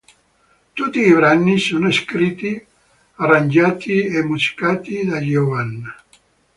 Tutti 0.73 0.97
i 0.99 1.13
brani 1.13 1.59
sono 1.59 1.91
scritti, 1.91 2.59
arrangiati 3.17 4.03
e 4.07 4.23
musicati 4.23 5.05
da 5.05 5.21
Giovanna. 5.23 5.95